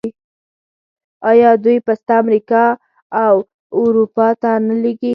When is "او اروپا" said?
3.23-4.27